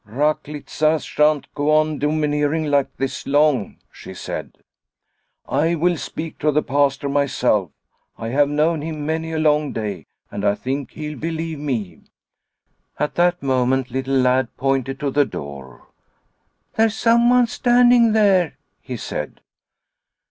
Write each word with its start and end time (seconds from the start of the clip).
"Raklitza 0.03 0.99
shan't 0.99 1.53
go 1.53 1.69
on 1.69 1.99
domineering 1.99 2.65
like 2.65 2.89
this 2.97 3.27
long," 3.27 3.77
she 3.91 4.15
said." 4.15 4.57
I 5.47 5.75
will 5.75 5.95
speak 5.95 6.39
to 6.39 6.49
the 6.51 6.63
Pastor 6.63 7.07
myself. 7.07 7.69
I 8.17 8.29
have 8.29 8.49
known 8.49 8.81
him 8.81 9.05
many 9.05 9.31
a 9.31 9.37
long 9.37 9.73
day 9.73 10.07
and 10.31 10.43
I 10.43 10.55
think 10.55 10.93
he'll 10.93 11.19
believe 11.19 11.59
me." 11.59 11.99
At 12.97 13.13
that 13.13 13.43
moment 13.43 13.91
Little 13.91 14.15
Lad 14.17 14.47
pointed 14.57 14.99
to 15.01 15.11
the 15.11 15.23
door." 15.23 15.85
There's 16.75 16.97
someone 16.97 17.45
standing 17.45 18.13
there," 18.13 18.57
he 18.81 18.97
said. 18.97 19.39